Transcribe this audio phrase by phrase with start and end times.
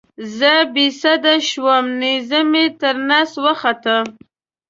[0.37, 3.97] زه بې سده شوم نیزه مې تر نس وخوته.